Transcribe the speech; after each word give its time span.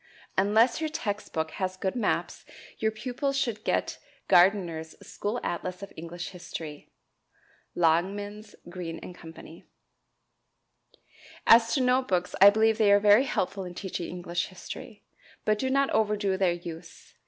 Unless 0.35 0.81
your 0.81 0.89
text 0.89 1.31
book 1.31 1.51
has 1.61 1.77
good 1.77 1.95
maps 1.95 2.43
your 2.79 2.89
pupils 2.89 3.37
should 3.37 3.63
get 3.63 3.99
Gardiner's 4.27 4.95
"School 5.07 5.39
Atlas 5.43 5.83
of 5.83 5.93
English 5.95 6.29
History" 6.29 6.89
(Longmans, 7.77 8.55
Green 8.67 8.99
& 9.13 9.13
Co.). 9.13 9.33
As 11.45 11.71
to 11.75 11.81
note 11.81 12.07
books, 12.07 12.33
I 12.41 12.49
believe 12.49 12.79
they 12.79 12.91
are 12.91 12.99
very 12.99 13.25
helpful 13.25 13.63
in 13.63 13.75
teaching 13.75 14.09
English 14.09 14.47
history; 14.47 15.03
but 15.45 15.59
do 15.59 15.69
not 15.69 15.91
overdo 15.91 16.35
their 16.35 16.53
use. 16.53 17.13